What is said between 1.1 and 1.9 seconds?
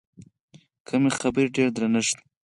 خبرې، ډېر